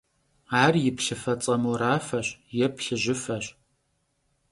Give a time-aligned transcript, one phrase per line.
[0.63, 3.45] Ar yi plhıfeç'e morafeş yê plhıjıfeş.